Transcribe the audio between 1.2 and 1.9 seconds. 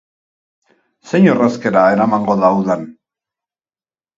orrazkera